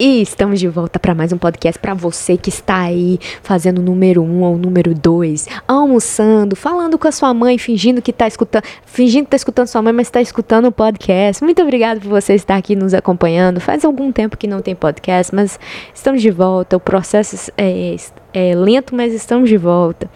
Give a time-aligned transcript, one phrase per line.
[0.00, 3.82] E estamos de volta para mais um podcast para você que está aí fazendo o
[3.82, 8.26] número um ou o número dois, almoçando, falando com a sua mãe, fingindo que está
[8.26, 11.42] escutando, fingindo que está escutando sua mãe, mas está escutando o podcast.
[11.44, 13.60] Muito obrigado por você estar aqui nos acompanhando.
[13.60, 15.58] Faz algum tempo que não tem podcast, mas
[15.94, 16.76] estamos de volta.
[16.76, 17.94] O processo é,
[18.38, 20.10] é lento, mas estamos de volta.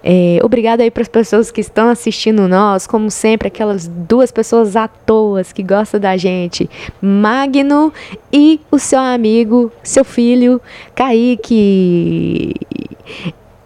[0.00, 4.76] É, obrigado aí para as pessoas que estão assistindo nós, como sempre, aquelas duas pessoas
[4.76, 6.70] à toa que gostam da gente,
[7.02, 7.92] Magno
[8.32, 10.60] e o seu amigo, seu filho,
[10.94, 12.54] Kaique.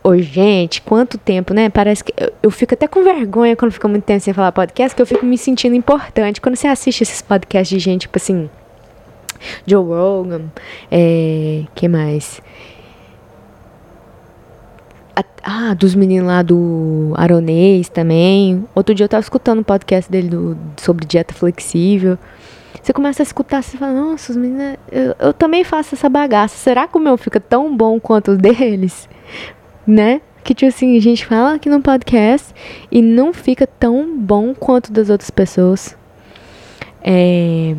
[0.03, 1.69] Oi, gente, quanto tempo, né?
[1.69, 4.97] Parece que eu, eu, fico até com vergonha quando fica muito tempo sem falar podcast,
[4.97, 6.41] que eu fico me sentindo importante.
[6.41, 8.48] Quando você assiste esses podcasts de gente, tipo assim,
[9.67, 10.45] Joe Rogan,
[10.91, 12.41] é, que mais?
[15.43, 18.65] Ah, dos meninos lá do Aronês também.
[18.75, 22.19] Outro dia eu tava escutando um podcast dele do, sobre dieta flexível.
[22.83, 26.57] Você começa a escutar, você fala, nossa, os meninos, eu, eu também faço essa bagaça.
[26.57, 29.09] Será que o meu fica tão bom quanto o deles?
[29.87, 30.20] Né?
[30.45, 32.55] Que tipo assim, a gente fala aqui no podcast
[32.92, 35.97] e não fica tão bom quanto das outras pessoas.
[37.03, 37.75] É.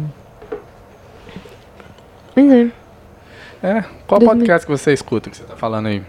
[2.35, 2.71] Mas é.
[3.61, 6.01] É, qual podcast que você escuta que você tá falando aí?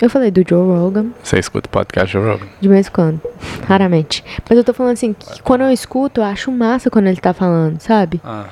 [0.00, 1.06] Eu falei do Joe Rogan.
[1.22, 2.46] Você escuta o podcast Joe Rogan?
[2.60, 3.20] De vez em quando.
[3.66, 4.24] Raramente.
[4.48, 7.32] Mas eu tô falando assim, que quando eu escuto, eu acho massa quando ele tá
[7.32, 8.20] falando, sabe?
[8.24, 8.46] Ah.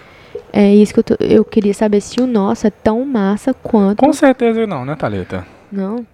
[0.53, 3.99] É isso que eu, tô, eu queria saber se o nosso é tão massa quanto.
[3.99, 5.47] Com certeza não, né, Thalita?
[5.71, 6.05] Não.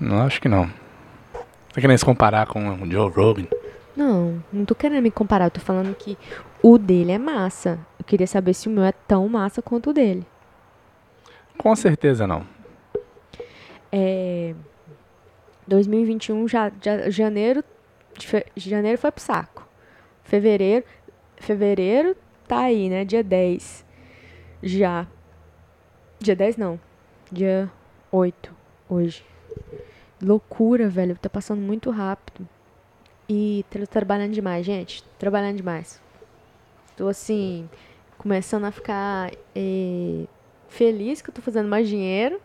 [0.00, 0.66] Não, acho que não.
[1.72, 3.46] Tá querendo se comparar com o Joe Rogan?
[3.96, 5.46] Não, não tô querendo me comparar.
[5.46, 6.18] Eu tô falando que
[6.60, 7.78] o dele é massa.
[7.98, 10.26] Eu queria saber se o meu é tão massa quanto o dele.
[11.56, 12.44] Com certeza não.
[13.96, 14.52] É,
[15.68, 17.62] 2021, já, já, janeiro,
[18.18, 19.68] fe, janeiro foi pro saco.
[20.24, 20.84] Fevereiro,
[21.36, 22.16] fevereiro
[22.48, 23.04] tá aí, né?
[23.04, 23.86] Dia 10.
[24.64, 25.06] Já.
[26.18, 26.80] Dia 10 não.
[27.30, 27.70] Dia
[28.10, 28.52] 8
[28.88, 29.24] hoje.
[30.20, 31.16] Loucura, velho.
[31.16, 32.48] Tá passando muito rápido.
[33.28, 35.04] E tô trabalhando demais, gente.
[35.20, 36.02] Trabalhando demais.
[36.96, 37.70] Tô assim,
[38.18, 40.26] começando a ficar eh,
[40.66, 42.40] feliz que eu tô fazendo mais dinheiro.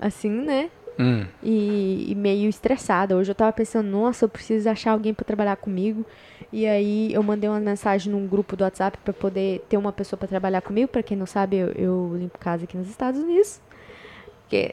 [0.00, 0.70] Assim, né?
[0.98, 1.26] Hum.
[1.42, 3.16] E, e, meio estressada.
[3.16, 6.04] Hoje eu tava pensando, nossa, eu preciso achar alguém para trabalhar comigo.
[6.52, 10.18] E aí eu mandei uma mensagem num grupo do WhatsApp para poder ter uma pessoa
[10.18, 10.88] para trabalhar comigo.
[10.88, 13.60] Para quem não sabe, eu, eu, limpo casa aqui nos Estados Unidos.
[14.48, 14.72] Que,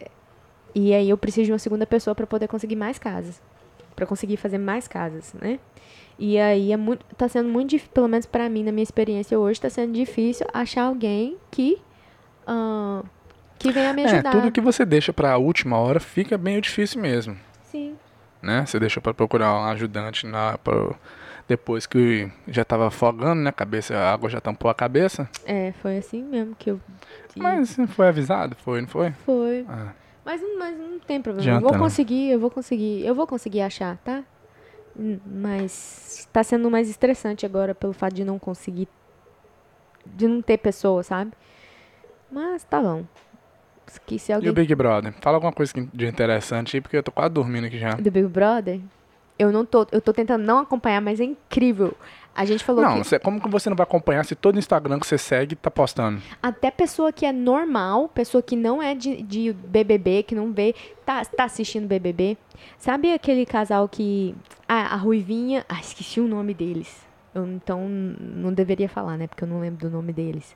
[0.76, 3.42] e aí eu preciso de uma segunda pessoa para poder conseguir mais casas.
[3.96, 5.60] para conseguir fazer mais casas, né?
[6.20, 9.40] E aí é muito, tá sendo muito difícil, pelo menos para mim, na minha experiência
[9.40, 11.82] hoje, tá sendo difícil achar alguém que.
[12.48, 13.04] Uh,
[13.62, 14.30] que venha me ajudar.
[14.30, 17.38] É, tudo que você deixa para a última hora fica bem difícil mesmo.
[17.64, 17.96] Sim.
[18.42, 18.66] Né?
[18.66, 20.96] Você deixa para procurar um ajudante na pra,
[21.48, 23.50] depois que já estava afogando, né?
[23.50, 25.30] A cabeça, a água já tampou a cabeça.
[25.46, 26.80] É, foi assim mesmo que eu.
[27.36, 29.12] Mas foi avisado, foi, não foi?
[29.26, 29.66] Foi.
[29.70, 29.94] Ah.
[30.24, 31.50] Mas, mas não tem problema.
[31.50, 34.24] Adianta, eu vou conseguir, eu vou conseguir, eu vou conseguir achar, tá?
[35.26, 38.88] Mas tá sendo mais estressante agora pelo fato de não conseguir
[40.06, 41.32] de não ter pessoa, sabe?
[42.32, 43.06] Mas tá bom.
[44.06, 44.48] Que se alguém...
[44.48, 45.14] E o Big Brother?
[45.22, 47.96] Fala alguma coisa de interessante aí, porque eu tô quase dormindo aqui já.
[47.96, 48.80] Do Big Brother?
[49.38, 51.96] Eu não tô, eu tô tentando não acompanhar, mas é incrível.
[52.34, 53.12] A gente falou não, que...
[53.12, 56.22] Não, como que você não vai acompanhar se todo Instagram que você segue tá postando?
[56.42, 60.76] Até pessoa que é normal, pessoa que não é de, de BBB, que não vê,
[61.06, 62.38] tá, tá assistindo BBB.
[62.78, 64.36] Sabe aquele casal que...
[64.68, 65.66] Ah, a Ruivinha...
[65.68, 67.06] Ah, esqueci o nome deles.
[67.34, 69.28] Eu, então, não deveria falar, né?
[69.28, 70.56] Porque eu não lembro do nome deles.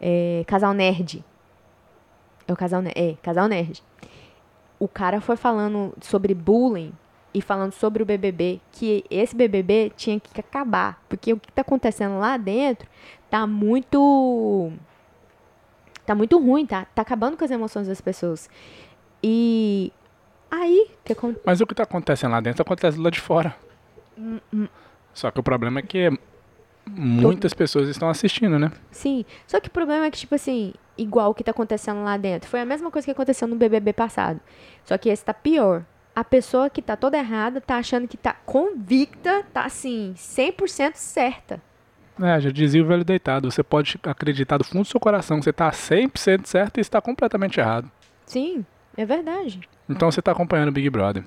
[0.00, 1.24] É, casal Nerd.
[2.46, 3.82] É o casal, é, casal nerd.
[4.78, 6.92] O cara foi falando sobre bullying
[7.32, 11.62] e falando sobre o BBB, que esse BBB tinha que acabar, porque o que está
[11.62, 12.88] acontecendo lá dentro
[13.28, 14.72] tá muito
[16.06, 18.48] tá muito ruim, tá, tá acabando com as emoções das pessoas.
[19.22, 19.92] E
[20.50, 21.14] aí, que
[21.44, 23.54] Mas o que está acontecendo lá dentro acontece lá de fora.
[24.16, 24.68] Hum, hum.
[25.12, 26.10] Só que o problema é que
[26.86, 28.70] muitas pessoas estão assistindo, né?
[28.90, 29.24] Sim.
[29.46, 32.48] Só que o problema é que tipo assim, igual o que está acontecendo lá dentro.
[32.48, 34.40] Foi a mesma coisa que aconteceu no BBB passado.
[34.84, 35.84] Só que esse está pior.
[36.14, 41.60] A pessoa que está toda errada está achando que está convicta, está assim, 100% certa.
[42.20, 43.50] É, já dizia o velho deitado.
[43.50, 47.00] Você pode acreditar do fundo do seu coração que você está 100% certo e está
[47.00, 47.90] completamente errado.
[48.24, 48.64] Sim,
[48.96, 49.60] é verdade.
[49.88, 51.22] Então você está acompanhando o Big Brother.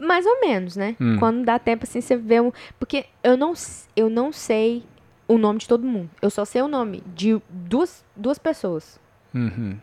[0.00, 0.96] Mais ou menos, né?
[1.00, 1.18] Hum.
[1.18, 2.52] Quando dá tempo assim, você vê um.
[2.78, 3.52] Porque eu não,
[3.94, 4.84] eu não sei
[5.30, 6.10] o nome de todo mundo.
[6.20, 8.98] Eu só sei o nome de duas, duas pessoas.
[9.32, 9.78] Uhum.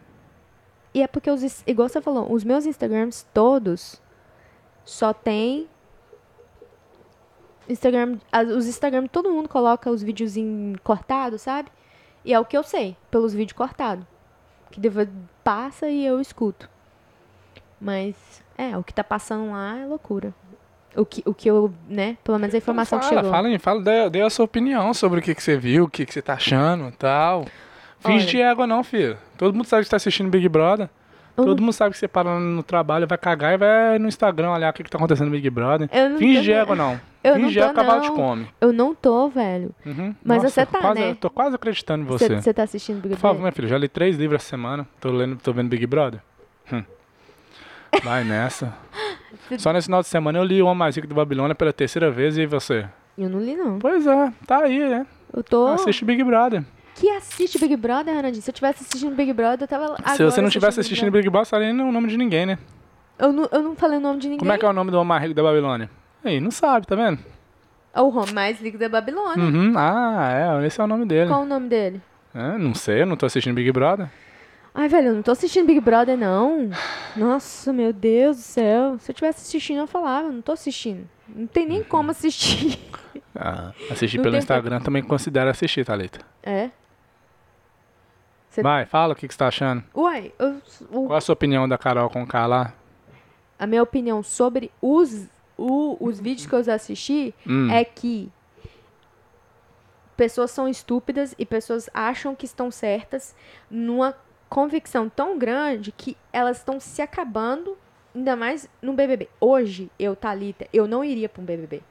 [0.93, 4.01] E é porque, os, igual você falou, os meus Instagrams todos
[4.83, 5.69] só tem.
[7.69, 8.17] Instagram.
[8.57, 11.71] Os Instagram, todo mundo coloca os videozinhos cortados, sabe?
[12.25, 14.05] E é o que eu sei, pelos vídeos cortados.
[14.69, 15.07] Que depois
[15.45, 16.69] passa e eu escuto.
[17.79, 20.35] Mas, é, o que tá passando lá é loucura.
[20.97, 22.17] O que, o que eu, né?
[22.23, 23.31] Pelo menos a informação fala, que chegou.
[23.31, 26.05] Fala, fala, dê, dê a sua opinião sobre o que, que você viu, o que,
[26.05, 27.45] que você tá achando e tal.
[27.99, 29.17] Finge de égua não, filho.
[29.37, 30.89] Todo mundo sabe que você tá assistindo Big Brother.
[31.35, 34.71] Todo mundo sabe que você para no trabalho, vai cagar e vai no Instagram olhar
[34.71, 35.87] o que, que tá acontecendo no Big Brother.
[35.93, 36.57] Eu não Finge de não.
[36.57, 36.99] égua não.
[37.23, 38.15] Eu Finge não de tô, cavalo te não.
[38.15, 38.47] come.
[38.59, 39.69] Eu não tô, velho.
[39.85, 40.15] Uhum.
[40.23, 41.11] Mas Nossa, você tá, quase, né?
[41.11, 42.41] eu Tô quase acreditando em você.
[42.41, 43.41] Você tá assistindo Big Por favor, Brother?
[43.43, 44.87] minha filha, já li três livros essa semana.
[44.99, 46.21] Tô, lendo, tô vendo Big Brother.
[46.73, 46.83] Hum.
[48.03, 48.73] Vai nessa.
[49.57, 52.09] Só nesse final de semana eu li O Homem Mais Rico do Babilônia pela terceira
[52.11, 52.85] vez e você?
[53.17, 53.79] Eu não li, não.
[53.79, 55.05] Pois é, tá aí, né?
[55.33, 55.67] Eu tô...
[55.67, 56.63] Assiste Big Brother.
[56.95, 58.41] Que assiste Big Brother, Renandinho?
[58.41, 61.43] Se eu tivesse assistindo Big Brother, eu tava Se você não tivesse assistindo Big Brother,
[61.43, 62.57] estaria nem o nome de ninguém, né?
[63.19, 64.39] Eu não, eu não falei o nome de ninguém.
[64.39, 65.89] Como é que é o nome do Homem Mais Rico da Babilônia?
[66.23, 67.19] Aí, não sabe, tá vendo?
[67.93, 69.43] É o Home mais League da Babilônia.
[69.43, 69.73] Uhum.
[69.75, 71.29] Ah, é, esse é o nome dele.
[71.29, 71.99] Qual o nome dele?
[72.35, 74.07] É, não sei, eu não tô assistindo Big Brother.
[74.79, 76.69] Ai, velho, eu não tô assistindo Big Brother, não.
[77.15, 78.99] Nossa, meu Deus do céu.
[78.99, 80.31] Se eu tivesse assistindo, eu falava.
[80.31, 81.09] Não tô assistindo.
[81.27, 82.79] Não tem nem como assistir.
[83.39, 86.19] Ah, assistir Não pelo Instagram também considera assistir, Thalita.
[86.41, 86.71] É?
[88.49, 89.83] Cê- Vai, fala o que, que você tá achando.
[89.95, 90.59] Uai, eu-
[90.91, 92.73] o- Qual a sua opinião da Carol com K lá?
[93.59, 97.69] a minha opinião sobre os, o- os vídeos que eu assisti Hum.
[97.71, 98.31] é que
[100.15, 103.35] pessoas são estúpidas e pessoas acham que estão certas
[103.69, 104.15] numa
[104.49, 107.77] convicção tão grande que elas estão se acabando,
[108.15, 109.29] ainda mais no BBB.
[109.39, 111.81] Hoje, eu, Thalita, eu não iria para um BBB.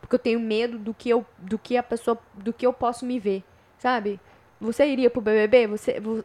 [0.00, 3.04] Porque eu tenho medo do que eu do que a pessoa do que eu posso
[3.04, 3.42] me ver,
[3.78, 4.20] sabe?
[4.60, 5.66] Você iria pro BBB?
[5.66, 6.24] Você vo-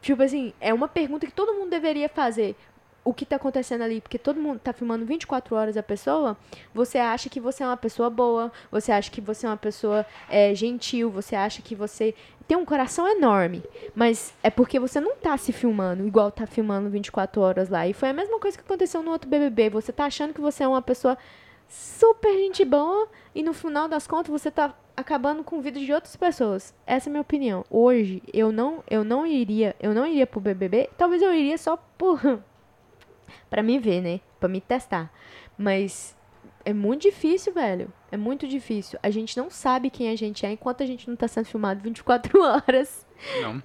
[0.00, 2.56] Tipo assim, é uma pergunta que todo mundo deveria fazer.
[3.02, 4.00] O que tá acontecendo ali?
[4.00, 6.36] Porque todo mundo tá filmando 24 horas a pessoa.
[6.74, 8.52] Você acha que você é uma pessoa boa.
[8.70, 11.10] Você acha que você é uma pessoa é, gentil.
[11.10, 12.14] Você acha que você
[12.46, 13.62] tem um coração enorme.
[13.94, 17.86] Mas é porque você não tá se filmando igual tá filmando 24 horas lá.
[17.86, 19.70] E foi a mesma coisa que aconteceu no outro BBB.
[19.70, 21.16] Você tá achando que você é uma pessoa
[21.68, 23.08] super gente boa.
[23.34, 26.74] E no final das contas você tá acabando com vida de outras pessoas.
[26.86, 27.64] Essa é a minha opinião.
[27.70, 30.90] Hoje eu não eu não iria, eu não iria pro BBB.
[30.98, 32.42] Talvez eu iria só por
[33.48, 34.20] para me ver, né?
[34.38, 35.12] Pra me testar.
[35.58, 36.16] Mas
[36.64, 37.92] é muito difícil, velho.
[38.12, 38.98] É muito difícil.
[39.02, 41.80] A gente não sabe quem a gente é enquanto a gente não tá sendo filmado
[41.82, 43.06] 24 horas.
[43.42, 43.62] Não.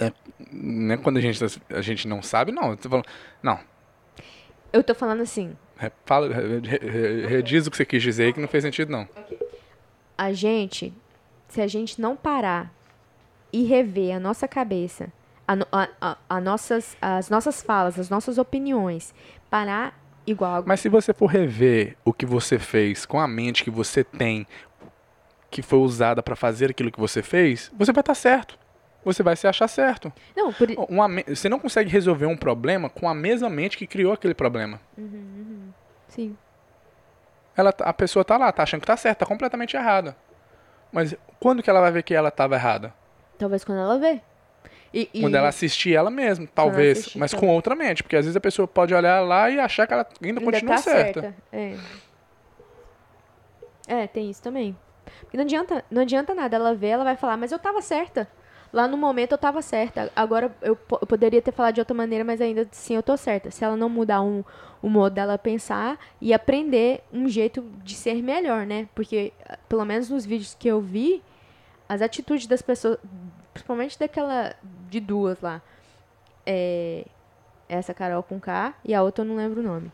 [0.00, 0.12] É,
[0.52, 1.46] não é quando a gente, tá-
[1.76, 2.70] a gente não sabe, não.
[2.70, 3.06] Eu tô falando,
[3.42, 3.58] não.
[4.72, 8.24] Eu tô falando assim, Re- Fala, re- re- re- rediz o que você quis dizer
[8.24, 9.08] aí que não fez sentido, não.
[10.16, 10.92] a gente,
[11.48, 12.72] se a gente não parar
[13.52, 15.12] e rever a nossa cabeça,
[15.46, 19.14] a, a- a- nossas, as nossas falas, as nossas opiniões,
[19.50, 19.94] parar
[20.26, 24.02] igual Mas se você for rever o que você fez com a mente que você
[24.02, 24.46] tem,
[25.50, 28.58] que foi usada pra fazer aquilo que você fez, você vai estar certo.
[29.04, 30.10] Você vai se achar certo.
[30.34, 34.12] Não, por, Uma você não consegue resolver um problema com a mesma mente que criou
[34.14, 34.80] aquele problema.
[36.08, 36.36] sim.
[37.56, 40.16] Ela, tá- a pessoa tá lá, tá achando que tá certa, tá completamente errada.
[40.90, 42.92] Mas quando que ela vai ver que ela estava errada?
[43.38, 44.20] Talvez quando ela vê.
[44.94, 47.16] E, e- Quando ela assistir ela mesma, talvez.
[47.16, 48.00] mas com outra mente.
[48.04, 50.76] Porque às vezes a pessoa pode olhar lá e achar que ela ainda, ainda continua
[50.76, 51.34] tá certa.
[51.52, 51.76] É.
[53.88, 54.76] É, tem isso também.
[55.22, 56.54] Porque não adianta, não adianta nada.
[56.54, 58.28] Ela vê, ela vai falar, mas eu tava certa.
[58.72, 60.12] Lá no momento eu tava certa.
[60.14, 63.50] Agora eu, eu poderia ter falado de outra maneira, mas ainda assim eu tô certa.
[63.50, 64.44] Se ela não mudar um,
[64.80, 68.88] o modo dela pensar e aprender um jeito de ser melhor, né?
[68.94, 69.32] Porque,
[69.68, 71.20] pelo menos nos vídeos que eu vi,
[71.88, 72.98] as atitudes das pessoas,
[73.54, 74.54] principalmente daquela
[74.90, 75.62] de duas lá,
[76.44, 77.06] é,
[77.68, 79.90] essa Carol com K e a outra eu não lembro o nome.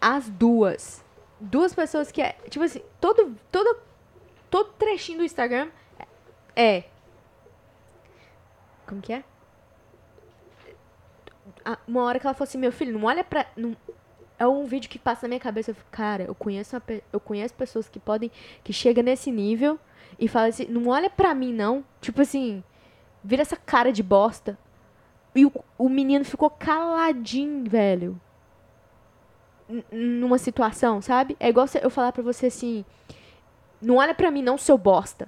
[0.00, 1.04] As duas,
[1.40, 3.80] duas pessoas que é, tipo assim, todo todo
[4.48, 5.68] todo trechinho do Instagram
[6.54, 6.84] é
[8.92, 9.24] como que é?
[11.88, 13.46] Uma hora que ela falou assim, meu filho, não olha pra.
[13.56, 13.74] Não...
[14.38, 15.70] É um vídeo que passa na minha cabeça.
[15.70, 16.82] Eu fico, cara, eu conheço, uma
[17.12, 18.30] eu conheço pessoas que podem.
[18.62, 19.78] que chegam nesse nível
[20.22, 21.84] e falam assim, não olha pra mim, não.
[22.00, 22.62] Tipo assim,
[23.24, 24.56] vira essa cara de bosta.
[25.34, 28.20] E o, o menino ficou caladinho, velho.
[29.90, 31.36] Numa situação, sabe?
[31.40, 32.84] É igual eu falar pra você assim:
[33.80, 35.26] não olha pra mim, não, seu bosta.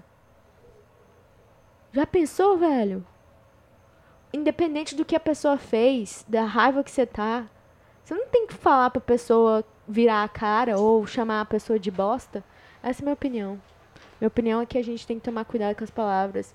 [1.93, 3.05] Já pensou, velho?
[4.33, 7.47] Independente do que a pessoa fez, da raiva que você tá,
[8.05, 11.91] você não tem que falar pra pessoa virar a cara ou chamar a pessoa de
[11.91, 12.45] bosta.
[12.81, 13.61] Essa é a minha opinião.
[14.21, 16.54] Minha opinião é que a gente tem que tomar cuidado com as palavras.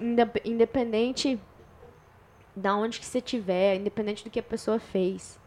[0.00, 1.38] Indep- Independente
[2.56, 5.38] da onde que você tiver, independente do que a pessoa fez.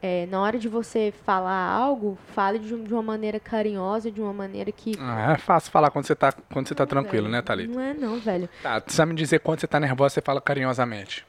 [0.00, 4.32] é, na hora de você falar algo, fale de, de uma maneira carinhosa, de uma
[4.32, 4.92] maneira que.
[5.00, 7.74] Ah, é fácil falar quando você tá, quando você tá Não, tranquilo, velho, né, Thalita?
[7.74, 8.48] Não é não, velho.
[8.62, 11.26] Tá, você sabe me dizer quando você tá nervosa, você fala carinhosamente.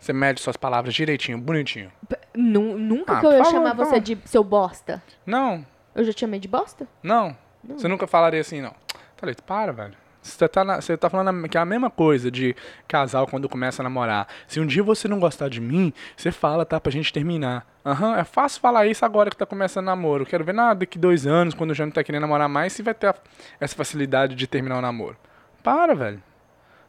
[0.00, 1.90] Você mede suas palavras direitinho, bonitinho.
[2.34, 5.00] Nu- nunca Ah, que eu ia chamar você de seu bosta.
[5.24, 5.64] Não,
[5.94, 6.86] Eu já te chamei de bosta?
[7.02, 7.36] não.
[7.68, 8.74] Você nunca falaria assim, não.
[9.16, 9.94] Thalita, para, velho.
[10.22, 12.56] Você tá, na- você tá falando que é a mesma coisa de
[12.88, 14.26] casal quando começa a namorar.
[14.48, 16.80] Se um dia você não gostar de mim, você fala, tá?
[16.80, 17.66] Pra gente terminar.
[17.84, 20.24] Aham, é fácil falar isso agora que tá começando namoro.
[20.24, 22.94] Quero ver nada daqui dois anos, quando já não tá querendo namorar mais, se vai
[22.94, 23.14] ter a-
[23.60, 25.16] essa facilidade de terminar o namoro.
[25.62, 26.22] Para, velho.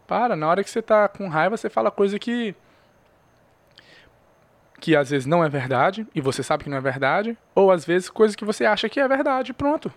[0.08, 0.34] Para.
[0.38, 2.56] Na hora que você tá com raiva, você fala coisa que.
[4.80, 7.84] que às vezes não é verdade, e você sabe que não é verdade, ou às
[7.86, 9.92] vezes coisa que você acha que é verdade, pronto.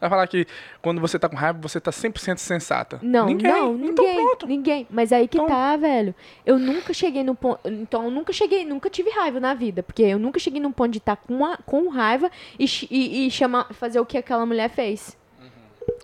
[0.00, 0.46] Vai falar que
[0.80, 3.00] quando você tá com raiva, você tá 100% sensata.
[3.02, 3.50] Não, ninguém.
[3.50, 4.46] não, Então ninguém, pronto.
[4.46, 4.86] ninguém.
[4.90, 6.14] Mas aí que Então- tá, velho.
[6.46, 7.60] Eu nunca cheguei no ponto.
[7.68, 9.82] Então, eu nunca cheguei, nunca tive raiva na vida.
[9.82, 13.30] Porque eu nunca cheguei num ponto de estar com, a- com raiva e, e, e
[13.30, 15.16] chamar, fazer o que aquela mulher fez.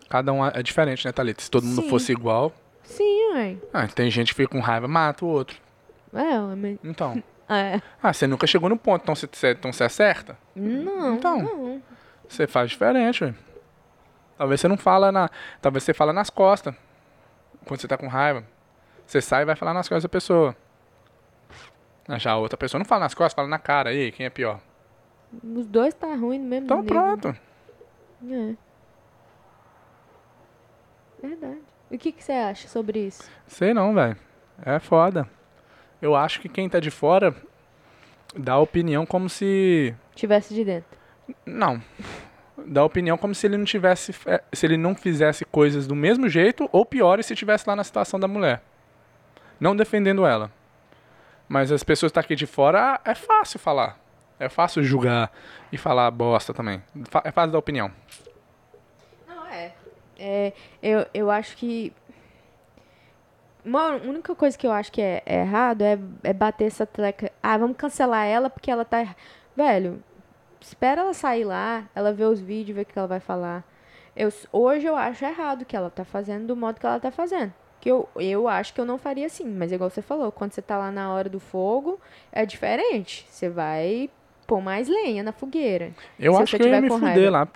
[0.08, 1.42] Cada um é diferente, né, Thalita?
[1.42, 1.88] Se todo mundo Sim.
[1.88, 2.52] fosse igual.
[2.82, 3.56] Sim, ué.
[3.72, 5.56] Ah, tem gente que fica com raiva, mata o outro.
[6.12, 6.78] É, mas.
[6.84, 7.22] Então.
[7.46, 7.78] É.
[8.02, 10.34] Ah, você nunca chegou no ponto, então você, você- então você acerta?
[10.56, 11.42] Não, Então.
[11.42, 11.82] não.
[12.26, 13.34] Você faz diferente, ué.
[14.36, 15.30] Talvez você não fala na.
[15.60, 16.74] Talvez você fala nas costas.
[17.66, 18.44] Quando você tá com raiva.
[19.06, 20.56] Você sai e vai falar nas costas da pessoa.
[22.18, 23.92] Já a outra pessoa não fala nas costas, fala na cara.
[23.92, 24.60] E aí, quem é pior?
[25.42, 26.94] Os dois tá ruim no mesmo Então nível.
[26.94, 27.36] pronto.
[28.30, 28.54] É.
[31.22, 31.60] Verdade.
[31.90, 33.28] O que, que você acha sobre isso?
[33.46, 34.16] Sei não, velho.
[34.64, 35.28] É foda.
[36.00, 37.34] Eu acho que quem tá de fora
[38.36, 39.94] dá opinião como se.
[40.14, 40.98] Tivesse de dentro.
[41.46, 41.80] Não.
[42.66, 44.14] Dá opinião como se ele não tivesse.
[44.26, 47.84] é, Se ele não fizesse coisas do mesmo jeito, ou piores se estivesse lá na
[47.84, 48.62] situação da mulher.
[49.60, 50.50] Não defendendo ela.
[51.48, 53.98] Mas as pessoas que tá aqui de fora, é fácil falar.
[54.38, 55.30] É fácil julgar
[55.70, 56.82] e falar bosta também.
[57.22, 57.90] É fácil dar opinião.
[59.28, 59.72] Não, é.
[60.18, 60.52] É,
[60.82, 61.92] eu, eu acho que.
[63.64, 67.32] Uma única coisa que eu acho que é, é errado é, é bater essa treca.
[67.42, 69.00] Ah, vamos cancelar ela porque ela tá.
[69.00, 69.16] erra-".
[69.56, 70.02] Velho,
[70.64, 73.64] espera ela sair lá, ela ver os vídeos, ver o que ela vai falar.
[74.16, 77.10] Eu, hoje eu acho errado o que ela tá fazendo do modo que ela tá
[77.10, 77.52] fazendo.
[77.80, 80.62] Que eu, eu acho que eu não faria assim, mas igual você falou, quando você
[80.62, 82.00] tá lá na hora do fogo,
[82.32, 83.26] é diferente.
[83.28, 84.08] Você vai
[84.46, 85.92] pôr mais lenha na fogueira.
[86.18, 87.30] Eu acho você que eu ia me fuder raiva.
[87.30, 87.48] lá.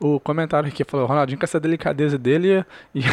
[0.00, 3.10] O comentário aqui falou, Ronaldinho, com essa delicadeza dele, ia, ia,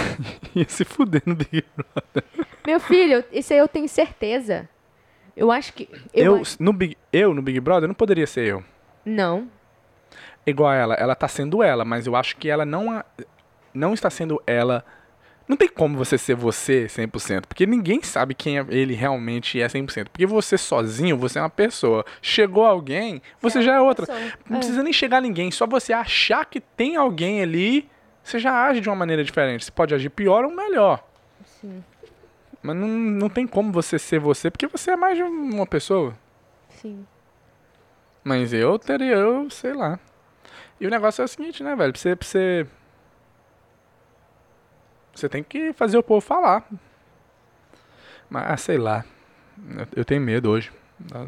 [0.55, 2.23] ia se fuder no Big Brother.
[2.65, 4.67] Meu filho, isso aí eu tenho certeza.
[5.35, 5.89] Eu acho que.
[6.13, 8.63] Eu, Eu, acho- no Big, eu, no Big Brother, não poderia ser eu.
[9.05, 9.47] Não.
[10.45, 13.05] Igual a ela, ela tá sendo ela, mas eu acho que ela não, a-
[13.73, 14.83] não está sendo ela.
[15.47, 19.67] Não tem como você ser você 100%, porque ninguém sabe quem é ele realmente é
[19.67, 20.07] 100%.
[20.09, 22.05] Porque você sozinho, você é uma pessoa.
[22.21, 24.05] Chegou alguém, você já é outra.
[24.05, 24.31] pessoa.
[24.49, 24.59] Não É.
[24.59, 27.89] precisa nem chegar ninguém, só você achar que tem alguém ali,
[28.23, 29.65] você já age de uma maneira diferente.
[29.65, 31.03] Você pode agir pior ou melhor.
[31.59, 31.83] Sim,
[32.61, 36.15] Mas não, não tem como você ser você, porque você é mais de uma pessoa.
[36.69, 37.05] sim.
[38.23, 39.99] Mas eu teria, eu sei lá.
[40.79, 41.91] E o negócio é o seguinte, né, velho?
[41.91, 42.67] Pra você, pra você.
[45.13, 46.67] Você tem que fazer o povo falar.
[48.29, 49.03] Mas, ah, sei lá.
[49.95, 50.71] Eu, tenho medo hoje.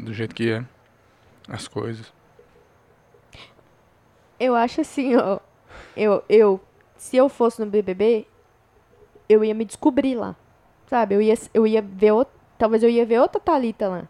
[0.02, 0.64] Do jeito que é.
[1.48, 2.12] As coisas.
[4.38, 5.38] Eu acho assim, ó.
[5.96, 6.60] Eu, eu,
[6.96, 8.26] se eu fosse no BBB,
[9.28, 10.34] eu ia me descobrir lá.
[10.94, 11.16] Sabe?
[11.16, 14.08] Eu ia, eu ia ver outra, talvez eu ia ver outra Thalita lá.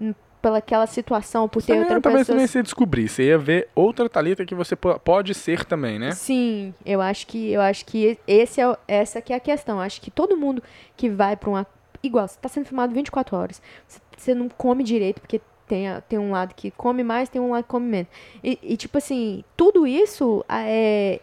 [0.00, 2.38] Hum, Pela aquela situação, por ter Você, outra talvez você pessoa.
[2.38, 3.08] nem se descobrir.
[3.08, 6.12] Você ia ver outra Thalita que você po- pode ser também, né?
[6.12, 9.78] Sim, eu acho que eu acho que esse é, essa que é a questão.
[9.78, 10.62] Eu acho que todo mundo
[10.96, 11.66] que vai pra uma
[12.00, 13.60] igual, você tá sendo filmado 24 horas.
[13.88, 17.50] Você, você não come direito porque tem, tem um lado que come mais, tem um
[17.50, 18.08] lado que come menos.
[18.44, 21.18] E, e, tipo assim, tudo isso é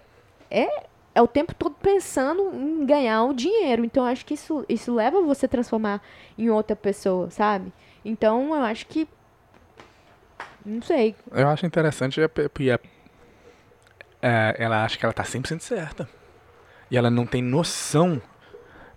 [0.51, 0.83] é
[1.15, 3.83] é o tempo todo pensando em ganhar o dinheiro.
[3.85, 6.01] Então eu acho que isso isso leva você a transformar
[6.37, 7.71] em outra pessoa, sabe?
[8.03, 9.07] Então eu acho que
[10.65, 12.79] não sei, Eu acho interessante é porque é-
[14.21, 16.09] é, ela acha que ela tá 100% certa.
[16.89, 18.21] E ela não tem noção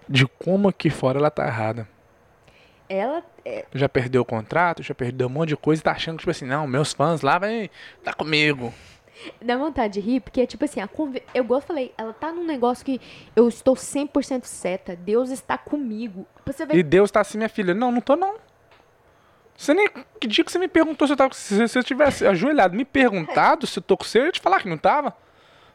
[0.08, 1.86] de como aqui fora ela tá errada.
[2.88, 6.14] ela é, Já perdeu o contrato, já perdeu um monte de coisa e tá achando
[6.16, 7.70] que, tipo assim, não, meus fãs lá vai
[8.02, 8.72] tá comigo.
[9.42, 11.24] Dá vontade de rir, porque, tipo assim, a conver...
[11.34, 13.00] eu gosto, falei, ela tá num negócio que
[13.34, 16.26] eu estou 100% certa, Deus está comigo.
[16.46, 17.74] Você vê, E Deus tá assim, minha filha.
[17.74, 18.36] Não, não tô não.
[19.56, 19.88] Você nem.
[20.20, 21.34] Que dia que você me perguntou se eu tava.
[21.34, 24.40] Se se eu tivesse ajoelhado me perguntado se eu tô com você, eu ia te
[24.40, 25.16] falar que não tava.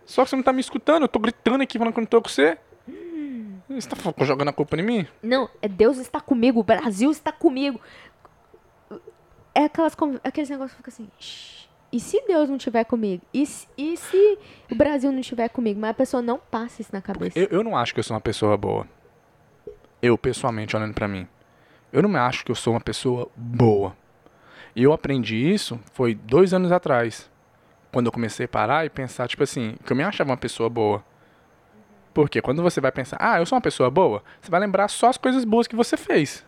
[0.06, 2.08] Só que você não tá me escutando, eu tô gritando aqui falando que eu não
[2.08, 2.58] tô com você.
[3.70, 3.96] Você tá
[4.26, 5.08] jogando a culpa em mim?
[5.22, 7.80] Não, é Deus está comigo, o Brasil está comigo.
[9.56, 11.10] É aquelas, aqueles negócios que fica assim.
[11.20, 11.63] Shh,
[11.94, 13.24] e se Deus não estiver comigo?
[13.32, 14.40] E se, e se
[14.72, 15.80] o Brasil não estiver comigo?
[15.80, 17.38] Mas a pessoa não passa isso na cabeça.
[17.38, 18.88] Eu, eu não acho que eu sou uma pessoa boa.
[20.02, 21.28] Eu, pessoalmente, olhando para mim.
[21.92, 23.96] Eu não acho que eu sou uma pessoa boa.
[24.76, 27.30] E eu aprendi isso foi dois anos atrás.
[27.92, 30.68] Quando eu comecei a parar e pensar, tipo assim, que eu me achava uma pessoa
[30.72, 31.06] boa.
[32.12, 35.10] Porque quando você vai pensar, ah, eu sou uma pessoa boa, você vai lembrar só
[35.10, 36.44] as coisas boas que você fez.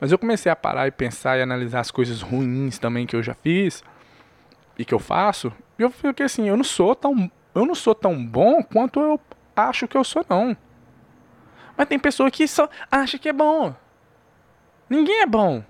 [0.00, 3.22] Mas eu comecei a parar e pensar e analisar as coisas ruins também que eu
[3.22, 3.84] já fiz
[4.78, 5.52] e que eu faço.
[5.78, 9.20] Eu fiquei assim, eu não sou tão, eu não sou tão bom quanto eu
[9.54, 10.56] acho que eu sou não.
[11.76, 13.74] Mas tem pessoa que só acha que é bom.
[14.88, 15.62] Ninguém é bom.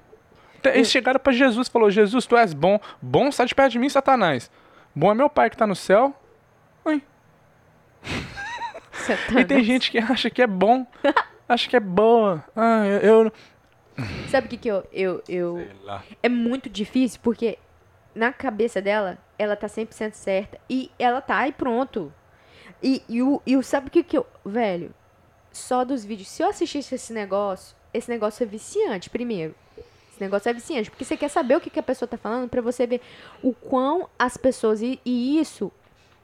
[0.64, 2.78] Eles chegaram para Jesus e falou: Jesus, tu és bom.
[3.00, 4.50] Bom, sai de perto de mim, Satanás.
[4.94, 6.14] Bom é meu pai que está no céu.
[6.84, 7.02] Oi.
[9.38, 10.86] e tem gente que acha que é bom.
[11.48, 12.44] acha que é boa.
[12.54, 13.24] Ah, eu.
[13.24, 13.32] eu...
[14.28, 14.86] Sabe o que, que eu.
[14.92, 15.68] eu, eu...
[16.22, 17.58] É muito difícil porque
[18.14, 20.58] na cabeça dela, ela tá 100% certa.
[20.68, 22.12] E ela tá e pronto.
[22.82, 24.26] E, e, o, e o, sabe o que, que eu.
[24.44, 24.94] Velho,
[25.52, 26.28] só dos vídeos.
[26.28, 29.54] Se eu assistisse esse negócio, esse negócio é viciante, primeiro.
[30.10, 32.48] Esse negócio é viciante, porque você quer saber o que, que a pessoa tá falando
[32.48, 33.00] para você ver
[33.42, 34.80] o quão as pessoas.
[34.80, 35.72] E, e, isso,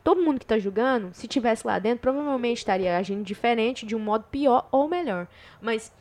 [0.04, 3.98] todo mundo que tá julgando, se tivesse lá dentro, provavelmente estaria agindo diferente, de um
[3.98, 5.26] modo pior ou melhor.
[5.60, 5.92] Mas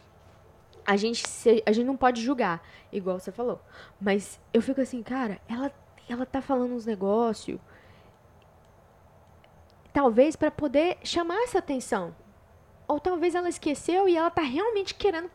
[0.90, 1.24] a gente,
[1.68, 3.62] a gente não pode julgar, igual você falou.
[4.02, 5.72] Mas eu fico assim, cara, ela,
[6.10, 7.60] ela tá falando uns negócios.
[9.94, 12.16] Talvez para poder chamar essa atenção.
[12.88, 15.30] Ou talvez ela esqueceu e ela tá realmente querendo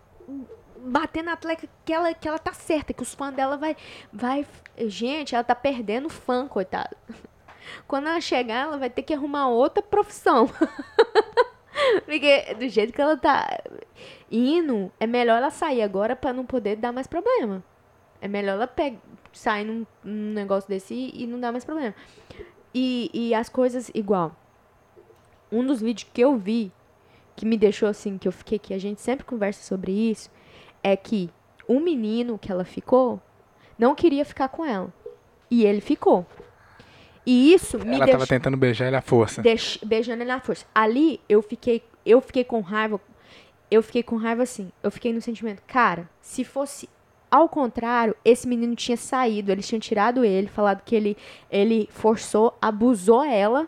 [0.77, 3.77] bater na atleta que ela, que ela tá certa, que os fãs dela vai,
[4.13, 4.45] vai.
[4.77, 6.97] Gente, ela tá perdendo fã, coitada.
[7.87, 10.51] Quando ela chegar, ela vai ter que arrumar outra profissão.
[12.05, 13.61] Porque do jeito que ela tá
[14.31, 17.63] indo, é melhor ela sair agora para não poder dar mais problema.
[18.21, 18.99] É melhor ela pegar,
[19.33, 21.95] sair num, num negócio desse e, e não dar mais problema.
[22.75, 24.35] E, e as coisas igual.
[25.51, 26.73] Um dos vídeos que eu vi,
[27.37, 30.31] que me deixou assim, que eu fiquei que a gente sempre conversa sobre isso,
[30.83, 31.31] é que
[31.67, 33.21] o menino que ela ficou
[33.79, 34.93] não queria ficar com ela.
[35.51, 36.27] E ele ficou.
[37.27, 39.41] E isso me Ela estava tentando beijar ele à força.
[39.43, 39.79] Deix...
[39.85, 40.67] Beijando ele à força.
[40.75, 43.01] Ali eu fiquei, eu fiquei com raiva.
[43.71, 44.71] Eu fiquei com raiva assim.
[44.83, 46.89] Eu fiquei no sentimento, cara, se fosse
[47.31, 51.17] ao contrário, esse menino tinha saído, eles tinham tirado ele, falado que ele
[51.51, 53.67] ele forçou, abusou ela.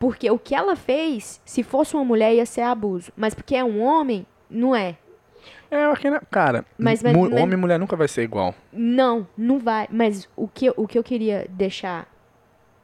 [0.00, 3.62] Porque o que ela fez, se fosse uma mulher ia ser abuso, mas porque é
[3.62, 4.96] um homem, não é.
[5.70, 8.52] É, aqui, cara, mas, mas, mas, homem e mulher nunca vai ser igual.
[8.72, 9.86] Não, não vai.
[9.90, 12.11] Mas o que, o que eu queria deixar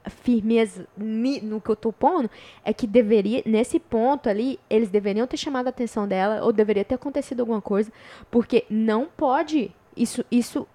[0.07, 2.31] firmeza no que eu tô pondo
[2.65, 6.85] é que deveria, nesse ponto ali, eles deveriam ter chamado a atenção dela ou deveria
[6.85, 7.93] ter acontecido alguma coisa,
[8.31, 9.73] porque não pode.
[9.97, 10.67] Isso, isso.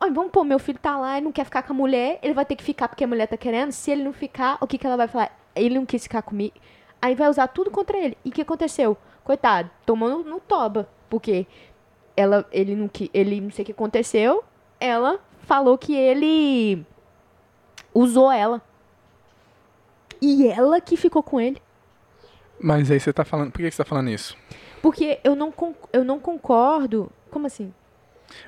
[0.00, 2.34] Olha, vamos pôr, meu filho tá lá e não quer ficar com a mulher, ele
[2.34, 3.72] vai ter que ficar porque a mulher tá querendo.
[3.72, 5.36] Se ele não ficar, o que, que ela vai falar?
[5.54, 6.54] Ele não quis ficar comigo.
[7.00, 8.16] Aí vai usar tudo contra ele.
[8.24, 8.96] E o que aconteceu?
[9.24, 10.88] Coitado, tomou no, no toba.
[11.08, 11.46] Porque
[12.16, 14.44] ela, ele não, ele não sei o que aconteceu.
[14.80, 16.84] Ela falou que ele
[17.98, 18.62] usou ela.
[20.20, 21.60] E ela que ficou com ele.
[22.60, 23.52] Mas aí você tá falando.
[23.52, 24.36] Por que você tá falando isso?
[24.82, 25.52] Porque eu não,
[25.92, 27.10] eu não concordo.
[27.30, 27.72] Como assim?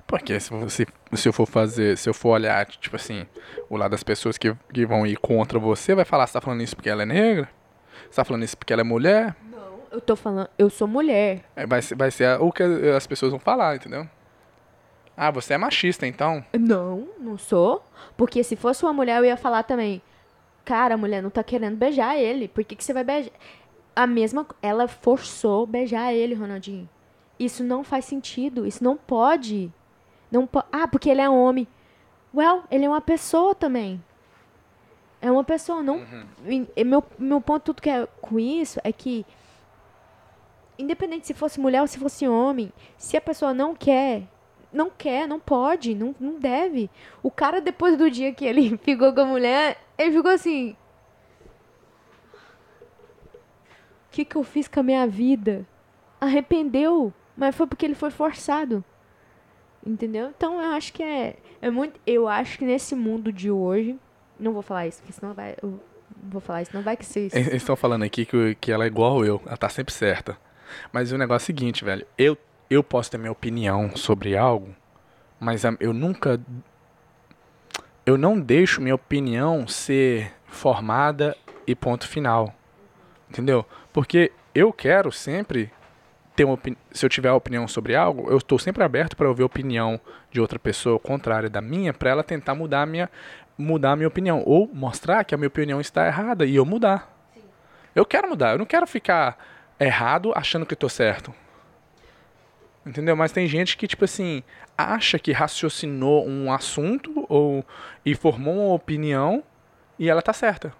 [0.07, 3.27] Porque se, você, se eu for fazer, se eu for olhar, tipo assim,
[3.69, 6.63] o lado das pessoas que, que vão ir contra você, vai falar, você tá falando
[6.63, 7.49] isso porque ela é negra?
[8.11, 9.35] Você tá falando isso porque ela é mulher?
[9.91, 11.43] eu tô falando, eu sou mulher.
[11.57, 14.09] É, vai, vai ser o que as pessoas vão falar, entendeu?
[15.23, 16.43] Ah, você é machista, então?
[16.59, 17.85] Não, não sou.
[18.17, 20.01] Porque se fosse uma mulher, eu ia falar também.
[20.65, 22.49] Cara, a mulher não tá querendo beijar ele.
[22.49, 23.31] Por que, que você vai beijar?
[23.95, 24.47] A mesma.
[24.63, 26.89] Ela forçou beijar ele, Ronaldinho.
[27.39, 28.67] Isso não faz sentido.
[28.67, 29.71] Isso não pode.
[30.31, 31.69] Não po ah, porque ele é homem.
[32.35, 34.03] Well, ele é uma pessoa também.
[35.21, 35.83] É uma pessoa.
[35.83, 35.99] Não.
[35.99, 36.67] Uhum.
[36.87, 39.27] Meu, meu ponto tudo que é com isso é que
[40.79, 44.27] independente se fosse mulher ou se fosse homem, se a pessoa não quer,
[44.73, 46.91] não quer, não pode, não, não deve.
[47.23, 50.77] O cara, depois do dia que ele ficou com a mulher, ele ficou assim.
[54.07, 55.67] O que, que eu fiz com a minha vida?
[56.21, 58.85] Arrependeu, mas foi porque ele foi forçado.
[59.85, 60.33] Entendeu?
[60.37, 61.99] Então eu acho que é, é muito.
[62.07, 63.99] Eu acho que nesse mundo de hoje.
[64.39, 65.55] Não vou falar isso, porque senão vai.
[65.63, 65.81] Eu
[66.25, 68.87] vou falar isso, não vai que ser Eles estão falando aqui que, que ela é
[68.87, 70.37] igual eu, ela tá sempre certa.
[70.93, 72.07] Mas o negócio é o seguinte, velho.
[72.17, 72.37] Eu,
[72.71, 74.75] eu posso ter minha opinião sobre algo,
[75.41, 76.41] mas eu nunca.
[78.07, 82.55] Eu não deixo minha opinião ser formada e ponto final.
[83.29, 83.67] Entendeu?
[83.93, 85.71] Porque eu quero sempre
[86.35, 86.59] ter uma
[86.93, 90.41] se eu tiver opinião sobre algo, eu estou sempre aberto para ouvir a opinião de
[90.41, 93.11] outra pessoa contrária da minha, para ela tentar mudar a minha
[93.59, 97.15] mudar a minha opinião ou mostrar que a minha opinião está errada e eu mudar.
[97.95, 99.37] Eu quero mudar, eu não quero ficar
[99.79, 101.35] errado achando que estou certo.
[102.85, 103.15] Entendeu?
[103.15, 104.43] Mas tem gente que, tipo assim,
[104.77, 107.65] acha que raciocinou um assunto ou
[108.05, 109.43] e formou uma opinião
[109.99, 110.73] e ela tá certa.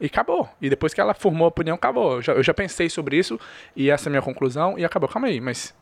[0.00, 0.48] E acabou.
[0.60, 2.14] E depois que ela formou a opinião, acabou.
[2.14, 3.38] Eu já, eu já pensei sobre isso
[3.74, 5.08] e essa é a minha conclusão e acabou.
[5.08, 5.74] Calma aí, mas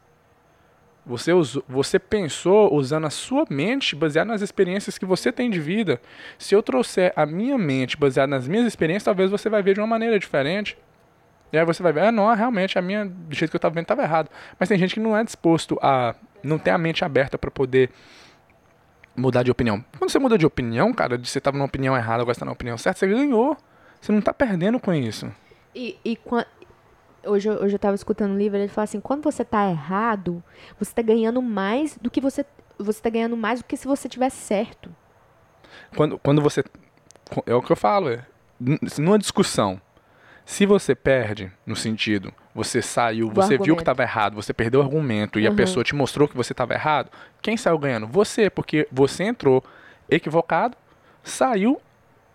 [1.05, 5.61] você, usou, você pensou usando a sua mente baseado nas experiências que você tem de
[5.61, 6.01] vida.
[6.39, 9.81] Se eu trouxer a minha mente baseada nas minhas experiências, talvez você vai ver de
[9.81, 10.79] uma maneira diferente.
[11.53, 13.75] E aí você vai ver, ah, não, realmente, a minha, do jeito que eu estava
[13.75, 14.31] vendo, estava errado.
[14.59, 16.15] Mas tem gente que não é disposto a.
[16.43, 17.91] não tem a mente aberta para poder
[19.17, 19.85] mudar de opinião.
[19.99, 22.53] Quando você muda de opinião, cara, de você estava numa opinião errada, agora está na
[22.53, 23.57] opinião certa, você ganhou.
[24.01, 25.31] Você não está perdendo com isso.
[25.75, 26.45] E, e quan-
[27.25, 30.43] hoje, eu- hoje eu tava escutando um livro, ele fala assim, quando você tá errado,
[30.79, 32.45] você tá ganhando mais do que você.
[32.79, 34.91] Você tá ganhando mais do que se você tivesse certo.
[35.95, 36.65] Quando, quando você.
[37.47, 38.25] É o que eu falo, é.
[38.99, 39.81] Numa discussão,
[40.45, 43.81] se você perde, no sentido, você saiu, Do você viu que argumento.
[43.83, 45.57] estava errado, você perdeu o argumento e a Uhum.
[45.57, 48.07] pessoa te mostrou que você estava errado, quem saiu ganhando?
[48.07, 49.63] Você, porque você entrou
[50.11, 50.77] equivocado,
[51.23, 51.81] saiu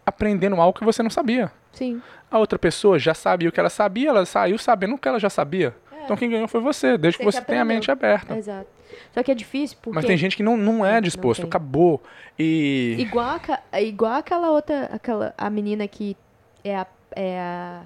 [0.05, 1.51] aprendendo algo que você não sabia.
[1.73, 2.01] Sim.
[2.31, 5.19] A outra pessoa já sabia o que ela sabia, ela saiu sabendo o que ela
[5.19, 5.75] já sabia.
[6.05, 8.35] Então quem ganhou foi você, desde Você que que você tenha a mente aberta.
[8.37, 8.67] Exato.
[9.11, 9.93] Só que é difícil porque.
[9.95, 11.47] Mas tem gente que não, não é Não disposto, tem.
[11.49, 12.01] acabou.
[12.39, 12.95] E.
[12.97, 14.85] Igual, aca- igual aquela outra.
[14.93, 16.15] Aquela, a menina que
[16.63, 16.87] é a.
[17.11, 17.81] É a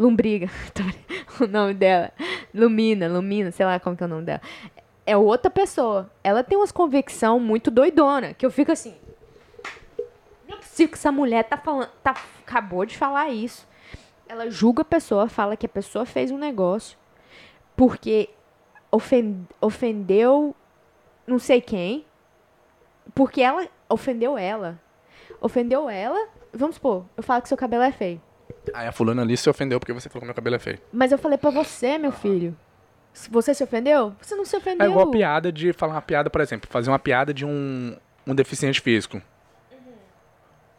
[0.00, 0.48] Lombriga.
[1.40, 2.10] o nome dela.
[2.54, 4.40] Lumina, Lumina, sei lá como que é o nome dela.
[5.04, 6.10] É outra pessoa.
[6.24, 8.32] Ela tem umas convicção muito doidona.
[8.32, 8.94] Que eu fico assim.
[10.48, 11.90] Não é possível que essa mulher tá falando.
[12.02, 13.68] Tá, acabou de falar isso.
[14.26, 16.96] Ela julga a pessoa, fala que a pessoa fez um negócio
[17.76, 18.30] porque
[18.90, 20.54] ofen- ofendeu
[21.26, 22.06] não sei quem.
[23.14, 24.80] Porque ela ofendeu ela.
[25.40, 26.28] Ofendeu ela.
[26.52, 28.20] Vamos supor, eu falo que seu cabelo é feio.
[28.74, 30.78] Aí a fulana ali se ofendeu porque você falou que meu cabelo é feio.
[30.92, 32.56] Mas eu falei pra você, meu filho.
[33.30, 34.14] Você se ofendeu?
[34.20, 34.90] Você não se É ofendeu.
[34.90, 38.34] igual a piada de falar uma piada, por exemplo, fazer uma piada de um, um
[38.34, 39.20] deficiente físico.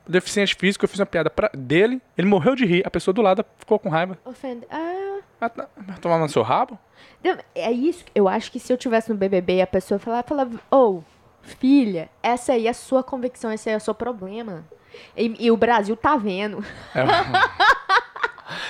[0.07, 3.13] O deficiente físico, eu fiz uma piada pra, dele, ele morreu de rir, a pessoa
[3.13, 4.17] do lado ficou com raiva.
[4.25, 4.65] Ofende.
[4.69, 5.19] Ah.
[5.39, 6.77] Ah, tá, vai tomar no seu rabo?
[7.55, 8.05] É isso.
[8.13, 11.01] Eu acho que se eu tivesse no BBB e a pessoa falar, falava, ô,
[11.41, 14.63] filha, essa aí é a sua convicção, esse aí é o seu problema.
[15.17, 16.63] E, e o Brasil tá vendo.
[16.95, 17.01] É.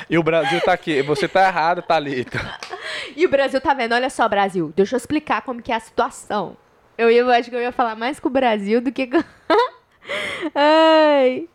[0.10, 2.40] e o Brasil tá aqui, você tá errado, Thalita.
[3.16, 5.80] E o Brasil tá vendo, olha só, Brasil, deixa eu explicar como que é a
[5.80, 6.56] situação.
[6.98, 9.18] Eu, ia, eu acho que eu ia falar mais com o Brasil do que com...
[10.56, 11.50] Ai.